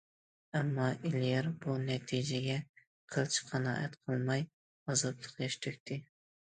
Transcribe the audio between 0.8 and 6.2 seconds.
ئېلىيار بۇ نەتىجىگە قىلچە قانائەت قىلماي، ئازابلىق ياش تۆكتى.